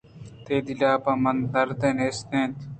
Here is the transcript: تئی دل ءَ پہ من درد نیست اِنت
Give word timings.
تئی 0.43 0.57
دل 0.65 0.81
ءَ 0.89 1.03
پہ 1.03 1.11
من 1.23 1.37
درد 1.51 1.81
نیست 1.97 2.25
اِنت 2.33 2.57